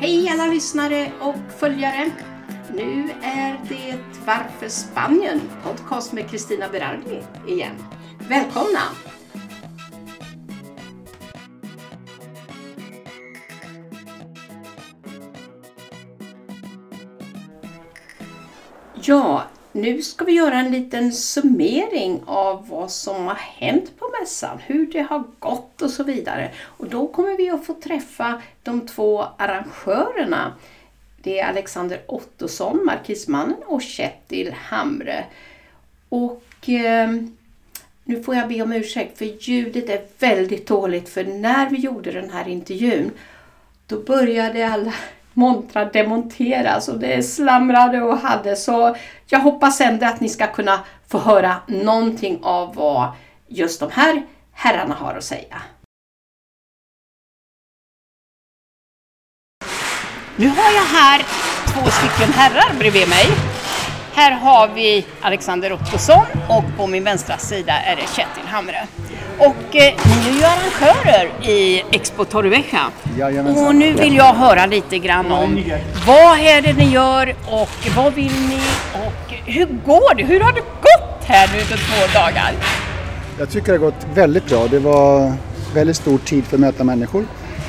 [0.00, 2.10] Hej alla lyssnare och följare!
[2.74, 5.40] Nu är det Varför Spanien?
[5.64, 7.74] Podcast med Kristina Berardi igen.
[8.28, 8.80] Välkomna!
[18.94, 19.47] Ja,
[19.80, 24.86] nu ska vi göra en liten summering av vad som har hänt på mässan, hur
[24.86, 26.50] det har gått och så vidare.
[26.60, 30.52] Och då kommer vi att få träffa de två arrangörerna.
[31.22, 35.24] Det är Alexander Ottosson, Markismannen och Kjetil Hamre.
[36.08, 37.10] Och eh,
[38.04, 42.12] nu får jag be om ursäkt för ljudet är väldigt dåligt för när vi gjorde
[42.12, 43.10] den här intervjun
[43.86, 44.94] då började alla
[45.38, 50.80] montrar demonteras och det slamrade och hade så jag hoppas ändå att ni ska kunna
[51.08, 53.12] få höra någonting av vad
[53.48, 55.62] just de här herrarna har att säga.
[60.36, 61.22] Nu har jag här
[61.66, 63.26] två stycken herrar bredvid mig.
[64.14, 68.86] Här har vi Alexander Ottosson och på min vänstra sida är det Kjetil Hamre.
[69.38, 72.90] Och eh, ni är ju arrangörer i Expo Torrevieja.
[73.56, 75.62] Och nu vill jag höra lite grann om
[76.06, 78.60] vad är det ni gör och vad vill ni
[78.92, 80.24] och hur går det?
[80.24, 82.52] Hur har det gått här nu under två dagar?
[83.38, 84.66] Jag tycker det har gått väldigt bra.
[84.66, 85.32] Det var
[85.74, 87.24] väldigt stor tid för att möta människor.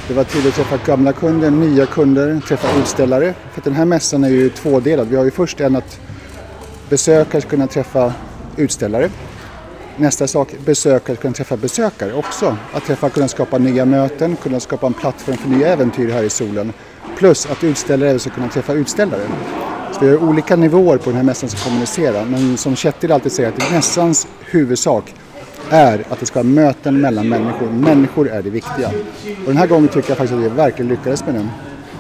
[0.08, 3.34] Det var tid att träffa gamla kunder, nya kunder, träffa utställare.
[3.54, 5.08] För den här mässan är ju tvådelad.
[5.08, 6.00] Vi har ju först en att
[6.90, 8.14] besökare ska kunna träffa
[8.58, 9.10] utställare
[10.00, 12.58] Nästa sak, besökare kunna träffa besökare också.
[12.74, 16.30] Att träffa, kunna skapa nya möten, kunna skapa en plattform för nya äventyr här i
[16.30, 16.74] solen.
[17.18, 19.22] Plus att utställare även ska kunna träffa utställare.
[19.92, 22.26] Så vi har olika nivåer på den här mässan som kommunicerar.
[22.26, 25.14] Men som Kjetil alltid säger, att mässans huvudsak
[25.70, 27.70] är att det ska vara möten mellan människor.
[27.70, 28.88] Människor är det viktiga.
[29.26, 31.48] Och den här gången tycker jag faktiskt att vi verkligen lyckades med det.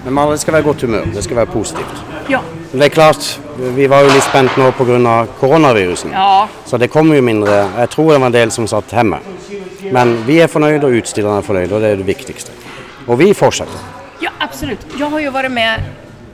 [0.04, 2.04] Men man ska vara gott humör, det ska vara positivt.
[2.28, 2.42] Ja.
[2.72, 6.12] Det är klart, vi var ju lite spända nu på grund av coronavirusen.
[6.14, 6.48] Ja.
[6.66, 9.20] Så det kommer ju mindre, jag tror det var en del som satt hemma.
[9.92, 12.52] Men vi är förnöjda och utstillarna är förnöjda och det är det viktigaste.
[13.06, 13.74] Och vi fortsätter.
[14.20, 14.80] Ja, absolut.
[15.00, 15.84] Jag har ju varit med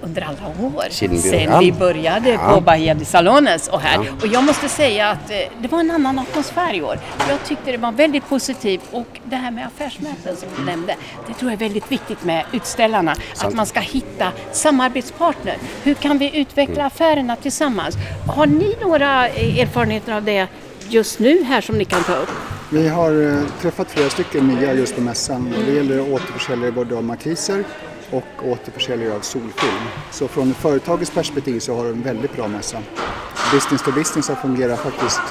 [0.03, 2.51] under alla år Sedan vi började Ja.
[2.53, 3.95] på Bahia de Salones och här.
[4.06, 4.11] Ja.
[4.22, 7.00] Och jag måste säga att eh, det var en annan atmosfär i år.
[7.29, 10.95] Jag tyckte det var väldigt positivt och det här med affärsmöten som du nämnde,
[11.28, 13.16] det tror jag är väldigt viktigt med utställarna.
[13.41, 15.56] Att man ska hitta samarbetspartner.
[15.83, 16.88] Hur kan vi utveckla Mm.
[16.88, 17.95] affärerna tillsammans?
[18.35, 20.47] Har ni några eh, erfarenheter av det
[20.89, 22.29] just nu här som ni kan ta upp?
[22.72, 25.53] Vi har eh, träffat flera stycken nya just på mässan.
[25.57, 27.63] Och det gäller återförsäljare både av markiser
[28.11, 29.81] och återförsäljare av solfilm.
[30.11, 32.77] Så från företagets perspektiv så har det en väldigt bra mässa.
[33.53, 35.21] Business to business har fungerat faktiskt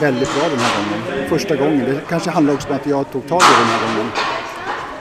[0.00, 1.28] väldigt bra den här gången.
[1.28, 1.84] Första gången.
[1.84, 4.10] Det kanske handlar också om att jag tog tag i den här gången.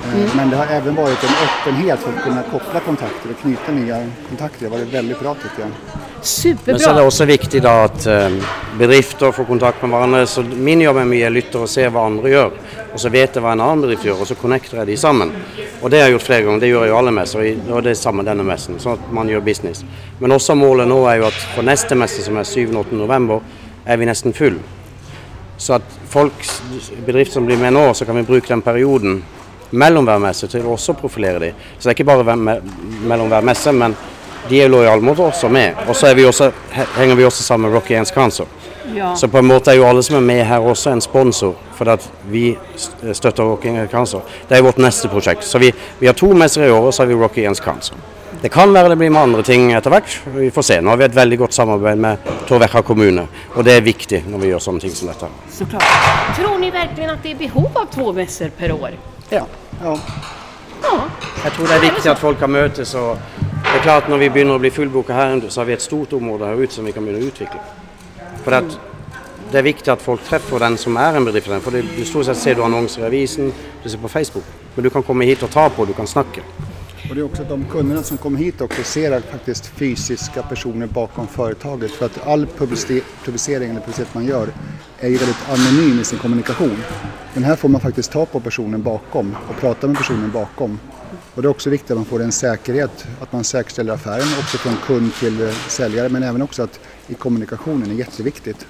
[0.03, 3.71] Eh, Men det har även varit en öppenhet för att kunna koppla kontakter och knyta
[3.71, 4.59] nya kontakter.
[4.59, 5.71] Det har varit väldigt bra tycker jag.
[6.21, 6.61] Superbra!
[6.65, 8.29] Men så är det också viktigt att eh,
[8.77, 10.25] bedrifter får kontakt med varandra.
[10.25, 12.51] Så min jobb är å lytte og se hva andre gjør.
[12.93, 15.31] Og så vet jeg hva en annen bedrift gjør, og så connecter jeg de sammen.
[15.81, 16.59] Og det har jeg gjort flere ganger.
[16.61, 18.77] Det gjør jeg jo alle messer, og det er samme denne messen.
[18.79, 19.81] Sånn at man gjør business.
[20.21, 22.93] Men også målet nå er jo at for neste messe, som er 7.-8.
[22.99, 23.41] november,
[23.85, 24.59] er vi nesten full.
[25.57, 26.33] Så at folk,
[27.05, 29.23] bedrifter som blir med nå, så kan vi bruke den perioden
[29.71, 31.51] mellom hver messe til å også profilere de.
[31.79, 32.61] Så det er ikke bare hver
[33.07, 33.95] mellom hver messe, men
[34.49, 35.77] de er lojale mot oss og med.
[35.87, 38.45] Og så er vi også, he- henger vi også sammen med Rocky Hands Cancer.
[38.95, 39.15] Ja.
[39.15, 41.89] Så på en måte er jo alle som er med her også en sponsor, for
[41.89, 44.19] at vi st- støtter Rocky Hands Cancer.
[44.49, 45.43] Det er vårt neste prosjekt.
[45.43, 47.95] Så vi, vi har to messer i år, og så har vi Rocky Hands Cancer.
[48.41, 50.19] Det kan være det blir med andre ting etter hvert.
[50.35, 50.79] Vi får se.
[50.81, 54.39] Nå har vi et veldig godt samarbeid med Torvekja kommune, og det er viktig når
[54.39, 55.27] vi gjør sånne ting som dette.
[55.51, 55.83] Såklart.
[56.39, 58.89] Tror ni verkligen att det är behov av två mässor per år?
[59.29, 59.45] Ja.
[59.83, 59.97] Ja,
[60.83, 60.99] Ja.
[61.43, 62.95] Jeg tror det er viktig at folk kan møtes.
[62.95, 63.17] og
[63.63, 66.13] det er klart Når vi begynner å bli fullboka her, så har vi et stort
[66.13, 67.59] område her ute som vi kan begynne å utvikle.
[68.43, 68.79] För att
[69.51, 71.47] det är viktigt att folk träffar den som är en bedrift.
[71.47, 73.53] För det, du stort sett ser du annonser i avisen,
[73.83, 74.43] du ser på Facebook.
[74.75, 76.41] Men du kan komma hit och ta på, du kan snacka.
[77.09, 80.87] Och det är också att de kunderna som kommer hit också ser faktiskt fysiska personer
[80.87, 81.91] bakom företaget.
[81.91, 82.47] För att all
[83.25, 84.47] publicering eller publicitet man gör
[84.99, 86.83] är ju väldigt anonym i sin kommunikation.
[87.33, 90.79] Men här får man faktiskt ta på personen bakom och prata med personen bakom.
[91.35, 94.57] Och det är också viktigt att man får en säkerhet, att man säkerställer affären också
[94.57, 98.65] från kund till eh, säljare men även också att i kommunikationen är jätteviktigt.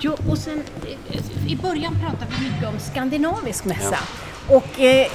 [0.00, 0.62] Jo, och sen
[1.10, 3.98] eh, i början pratade vi mycket om skandinavisk mässa.
[4.48, 5.06] Och eh,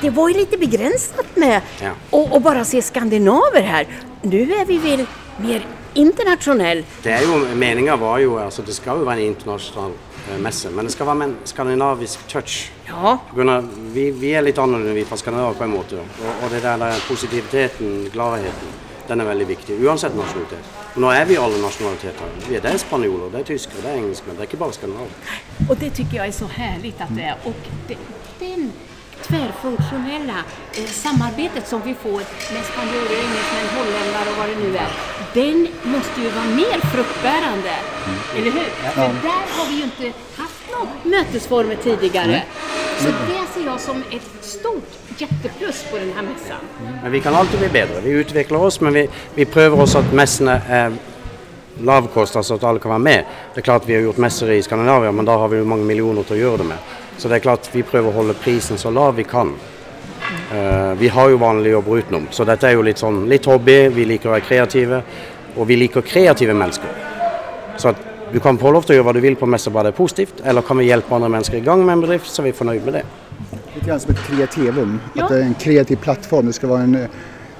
[0.00, 1.90] det var ju lite begränsat med Ja.
[2.20, 3.86] att att bara se skandinaver här.
[4.22, 5.06] Nu är vi väl
[5.36, 6.84] mer internationell.
[7.02, 9.92] Det är ju, meningen var ju, alltså det ska ju vara en internationell
[10.32, 12.70] eh, mässa, men det ska vara med en skandinavisk touch.
[12.86, 15.96] Ja, Gunnar, vi, vi är lite annorlunda vi från Skandinavien på en måte.
[15.96, 18.68] Och, och det där, där positiviteten, gladheten,
[19.06, 20.64] den är väldigt viktig oavsett nationalitet.
[20.94, 22.26] Och nu är vi alla nationaliteter.
[22.48, 24.72] Vi är, det är spanjorer, det är tyskar, det är engelsmän, det är inte bara
[24.72, 25.08] skandinaver.
[25.68, 27.36] och det tycker jag är så härligt att det är.
[27.44, 27.96] Och det,
[28.38, 28.72] den
[29.28, 30.38] tvärfunktionella
[30.78, 32.20] eh, samarbetet som vi får
[32.54, 34.90] med spanjorer, engelsmän, holländare och vad det nu är,
[35.34, 37.74] den måste ju vara mer fruktbärande.
[38.36, 38.70] Eller hur?
[38.94, 42.42] För där har vi ju inte haft några mötesformer tidigare.
[42.98, 46.60] Så det ser jag som ett stort jätteplus på den här mässan.
[47.02, 48.00] Men vi kan alltid bli bättre.
[48.00, 50.92] Vi utvecklar oss, men vi, vi prövar oss att mässorna är
[51.80, 53.24] lavkostnad så att alla kan vara med.
[53.54, 55.84] Det är klart vi har gjort mässor i Skandinavien, men där har vi ju många
[55.84, 56.76] miljoner att göra det med.
[57.16, 59.54] Så det är klart vi prövar hålla prisen så lav vi kan.
[60.54, 63.88] Eh, vi har ju vanliga jobb utenom, så detta är ju lite, sån, lite hobby,
[63.88, 65.02] vi liker att vara kreativa
[65.56, 66.90] och vi liker kreativa människor.
[67.76, 67.96] Så att
[68.32, 70.34] du kan få lov att göra vad du vill på mässor bara det är positivt,
[70.44, 72.94] eller kan vi hjälpa andra människor igång med en bedrift så är vi förnöjda med
[72.94, 73.02] det.
[73.74, 75.00] Lite grann som ett kreativum.
[75.14, 75.22] Ja.
[75.22, 76.46] Att det är en kreativ plattform.
[76.46, 77.08] Det ska vara en eh,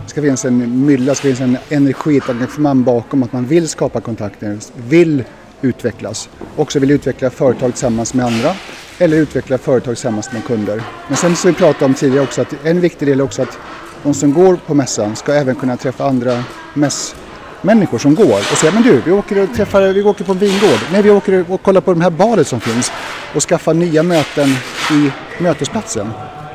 [0.02, 3.46] det ska finnas en mylla, det ska finnas en energi, ett engagemang bakom att man
[3.46, 4.58] vill skapa kontakter,
[4.88, 5.24] vill
[5.60, 6.28] utvecklas.
[6.56, 8.54] Också vill utveckla företag tillsammans med andra
[8.98, 10.82] eller utveckla företag tillsammans med kunder.
[11.08, 13.58] Men sen som vi pratade om tidigare också att en viktig del är också att
[14.02, 16.44] de som går på mässan ska även kunna träffa andra
[16.74, 20.38] mässmänniskor som går och säga men du, vi åker, och träffar, vi åker på en
[20.38, 20.78] vingård.
[20.92, 22.92] Nej, vi åker och kollar på de här badet som finns
[23.34, 24.48] och skaffa nya möten
[24.90, 25.10] i
[25.42, 26.10] mötesplatsen.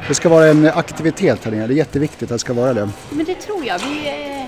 [0.07, 2.90] Det ska vara en aktivitet här nere, det är jätteviktigt att det ska vara det.
[3.10, 3.80] Men det tror jag.
[3.80, 4.07] Vi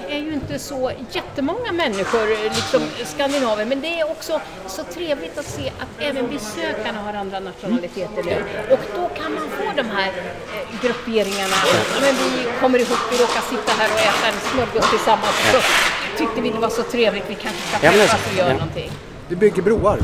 [0.10, 5.46] är ju inte så jättemånga människor, liksom skandinaver, men det är också så trevligt att
[5.46, 8.36] se att även besökarna har andra nationaliteter nu.
[8.74, 11.56] Och då kan man få de här eh, grupperingarna.
[12.02, 15.36] Men vi kommer ihop, vi råkar sitta här och äta en smörgås tillsammans.
[15.52, 15.60] Så
[16.18, 18.92] tyckte vi det var så trevligt, vi kanske ska träffas och göra någonting.
[19.28, 20.00] Vi bygger broar.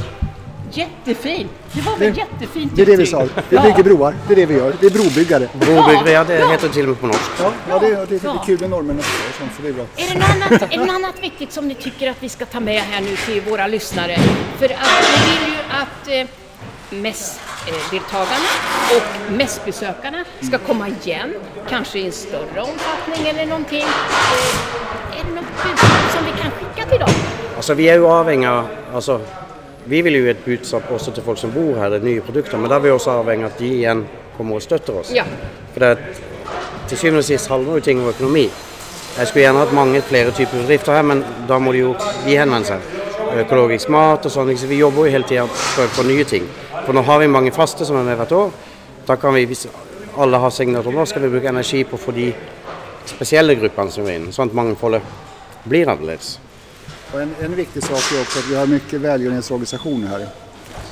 [0.72, 1.52] Jättefint!
[1.74, 3.10] Det var väl Det- jättefint Det är det vi uttryck.
[3.36, 3.42] sa.
[3.50, 3.62] Vi Ja.
[3.62, 4.16] bygger broar.
[4.28, 4.74] Det är det vi gör.
[4.80, 5.48] Det är brobyggare.
[5.54, 6.48] Brobyggare, ja, det Ja.
[6.52, 7.32] heter till och med på norsk.
[7.40, 8.44] Ja, ja det, är- det är lite Ja.
[8.46, 9.06] kul med norrmän och
[9.40, 9.86] sånt, så det är bra.
[9.96, 12.46] Är det något annat, är det något annat viktigt som ni tycker att vi ska
[12.46, 14.16] ta med här nu till våra lyssnare?
[14.60, 18.50] För att vi vill ju att eh, mässdeltagarna
[18.96, 21.34] och mässbesökarna ska komma igen,
[21.70, 23.80] kanske i en större omfattning eller någonting.
[23.82, 27.10] Eh, är det något budskap som vi kan skicka till dem?
[27.58, 29.20] Altså, vi er jo avhengig av altså,
[29.88, 32.24] Vi vil jo gi et budskap også til folk som bor her, det er nye
[32.26, 34.02] produkter, men da er vi også avhengig av at de igjen
[34.38, 35.14] kommer og støtter oss.
[35.16, 35.24] Ja.
[35.74, 36.18] For det,
[36.90, 38.46] til syvende og sist handler jo ting om økonomi.
[39.18, 41.94] Jeg skulle gjerne hatt mange flere typer bedrifter her, men da må de jo
[42.26, 42.84] de henvende seg.
[43.42, 44.52] Økologisk mat og sånn.
[44.60, 45.48] Så vi jobber jo hele tida
[45.96, 46.46] på nye ting.
[46.84, 48.52] For nå har vi mange faste som er med hvert år.
[49.08, 49.66] Da kan vi, hvis
[50.22, 52.28] alle har signert om, da skal vi bruke energi på å få de
[53.08, 55.02] spesielle gruppene som er inne, sånn at mangfoldet
[55.68, 56.38] blir annerledes.
[57.14, 60.28] Och en, en viktig sak är också att vi har mycket välgörenhetsorganisationer här.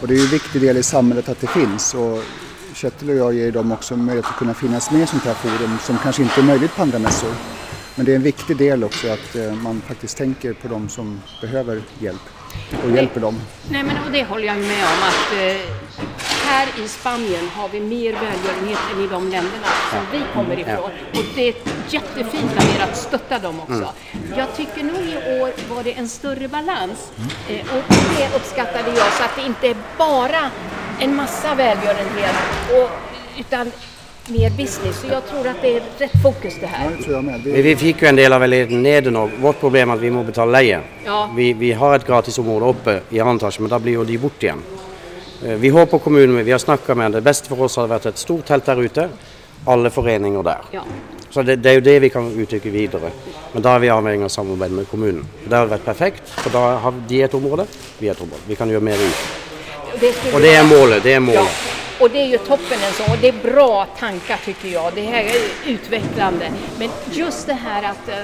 [0.01, 1.93] Och det är ju en viktig del i samhället att det finns.
[1.93, 2.23] Och
[2.73, 5.77] Kjetil och jag ger dem också möjlighet att kunna finnas med i sånt här forum
[5.81, 7.33] som kanske inte är möjligt på andra mässor.
[7.95, 11.21] Men det är en viktig del också att eh, man faktiskt tänker på de som
[11.41, 12.21] behöver hjälp
[12.83, 13.41] och hjälper dem.
[13.69, 17.79] Nej men och det håller jag med om att eh, här i Spanien har vi
[17.79, 20.89] mer välgörenhet än i de länderna som vi kommer ifrån.
[21.17, 21.55] Och det är
[21.89, 23.87] jättefint av er att stötta dem också.
[24.37, 27.11] Jag tycker nog i år var det en större balans
[27.49, 30.51] eh, och det uppskattade jag så att det inte är bara
[30.99, 32.35] en massa välgörenhet
[32.71, 32.89] och,
[33.39, 33.71] utan
[34.29, 35.01] mer business.
[35.01, 37.21] Så jag tror att det är rätt fokus det här.
[37.21, 39.29] Men Vi, fikk jo en del av nede nå.
[39.41, 40.81] Vårt problem er at vi må betale leie.
[41.05, 41.29] Ja.
[41.35, 44.45] Vi, vi har et gratisområde oppe i annen etasje, men da blir jo de borte
[44.45, 44.63] igjen.
[45.41, 48.45] Vi håper kommunen, vi har snakka med Det beste for oss hadde vært et stort
[48.47, 49.09] telt der ute.
[49.67, 50.65] Alle foreninger der.
[50.71, 50.83] Ja.
[51.29, 53.09] Så det, det er jo det vi kan utvikle videre.
[53.53, 55.25] Men da er vi avhengig av samarbeid med kommunen.
[55.43, 57.65] Det hadde vært perfekt, for da har de et område,
[57.99, 58.45] vi et område.
[58.47, 59.25] Vi kan gjøre mer ut.
[60.33, 61.03] Og det er målet.
[61.03, 61.74] Det er Ja, målet.
[61.99, 63.11] Och det är ju toppen en sån.
[63.11, 64.91] Och det är bra tankar tycker jag.
[64.95, 66.51] Det här är utvecklande.
[66.79, 68.15] Men just det här att äh,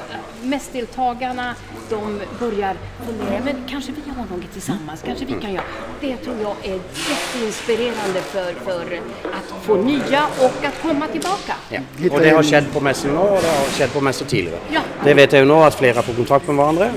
[0.43, 1.55] mässdeltagarna
[1.89, 2.75] de börjar
[3.07, 5.63] fundera, men kanske vi gör något tillsammans, kanske vi kan göra.
[6.01, 8.81] Det tror jag är jätteinspirerande för, för
[9.23, 11.53] att få nya og att komma tillbaka.
[11.69, 11.79] Ja.
[12.11, 14.59] Og det har skjedd på messer nå, og det har skjedd på messer tidligere.
[14.73, 14.81] Ja.
[15.03, 16.87] Det vet jeg jo nå at flere har fått kontakt med hverandre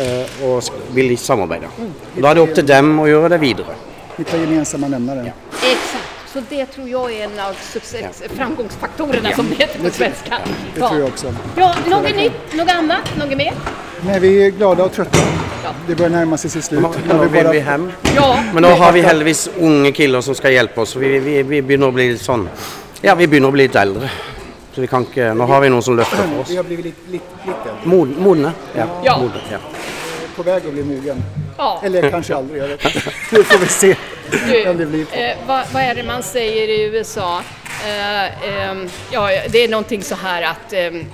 [0.00, 1.68] eh, og sk- vil samarbeide.
[2.16, 3.76] Og Da er det opp til dem å gjøre det videre.
[4.16, 5.32] hitta gemensamma nämnare.
[5.62, 6.16] Exakt.
[6.32, 10.38] Så det tror jag är en av success, framgångsfaktorerna som det heter på svenska.
[10.74, 11.34] Det tror jag också.
[11.56, 13.52] Ja, något nytt, något annat, något mer?
[14.06, 15.18] Nej, vi är glada och trötta.
[15.64, 15.70] Ja.
[15.86, 16.80] Det börjar närma sig sitt slut.
[16.80, 17.92] Nå Jag vill vi hjem.
[18.16, 20.96] Ja, Men nå har vi heldigvis unge killer som skal hjelpe oss.
[20.96, 22.48] Vi, vi, vi å bli sånn
[23.00, 24.10] Ja, vi å bli litt eldre.
[24.74, 26.50] Så vi kan ikke Nå har vi noen som løfter for oss.
[26.50, 27.88] Vi har blivit lite, lite, lite äldre.
[27.88, 28.52] Mod, modne.
[28.76, 28.86] Ja.
[29.04, 29.18] Ja.
[29.18, 29.58] Modne, ja.
[30.36, 31.22] på väg att bli mogen.
[31.56, 31.80] Ja.
[31.84, 33.10] Eller kanske aldrig, jag vet inte.
[33.32, 33.96] Nu får vi se
[34.30, 37.42] Du, eh, vad, vad är det man säger i USA?
[37.86, 41.06] Eh, ehm, ja, det är någonting så här att ehm,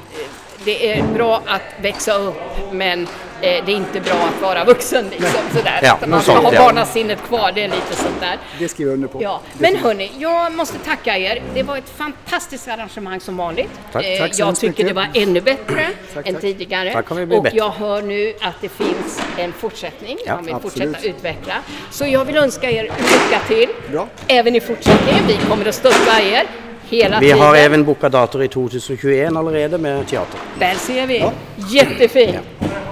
[0.65, 2.43] det är bra att växa upp
[2.73, 3.09] men
[3.43, 5.05] eh, det är inte bra att vara vuxen.
[5.11, 5.81] Liksom, sådär.
[5.83, 6.61] Ja, Att man ska sånt, ha ja.
[6.63, 8.39] barnasinnet kvar, det är lite sånt där.
[8.59, 9.23] Det skriver jag under på.
[9.23, 11.43] Ja, men hörni, jag måste tacka er.
[11.55, 13.71] Det var ett fantastiskt arrangemang som vanligt.
[13.93, 15.15] Tack, Eh, tack så jag tycker det mycket.
[15.15, 16.43] var ännu bättre Tack, än tack.
[16.43, 16.93] tidigare.
[16.93, 17.51] Tack, och bättre.
[17.57, 20.19] jag hör nu att det finns en fortsättning.
[20.27, 20.89] Ja, man vill absolut.
[20.97, 21.55] fortsätta utveckla.
[21.91, 23.69] Så jag vill önska er lycka till.
[23.93, 24.09] Bra.
[24.29, 25.25] Även i fortsättningen.
[25.27, 26.43] Vi kommer att stötta er
[26.89, 27.41] hela Vi tiden.
[27.41, 30.41] har även bokat dator i 2021 allerede med teater.
[30.59, 31.25] Där ser vi.
[31.71, 32.37] Jättefint.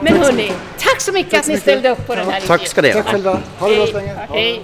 [0.02, 1.62] Men hörni, tack så mycket att så ni mycket.
[1.62, 3.02] ställde upp på den här Tack ska ni ha.
[3.02, 3.40] Tack själva.
[3.58, 4.14] Ha det bra så länge.
[4.30, 4.62] Hej.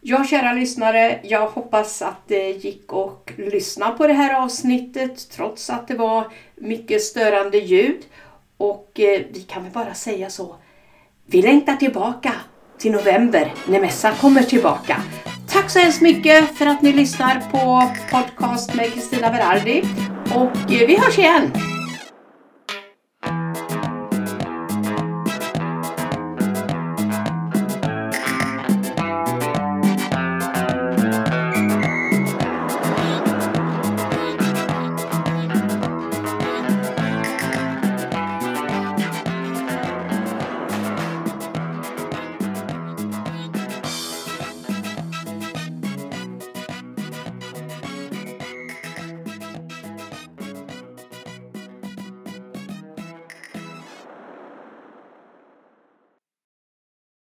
[0.00, 5.70] Ja, kära lyssnare, jag hoppas att det gick att lyssna på det här avsnittet trots
[5.70, 8.00] att det var mycket störande ljud.
[8.56, 10.56] Och eh, vi kan väl bara säga så.
[11.26, 12.32] Vi längtar tillbaka
[12.78, 15.02] till november när mässan kommer tillbaka.
[15.48, 19.82] Tack så hemskt mycket för att ni lyssnar på podcast med Kristina Berardi.
[20.34, 21.67] Och eh, vi hörs igen!